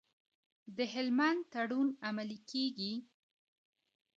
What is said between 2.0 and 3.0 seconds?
عملي کیږي؟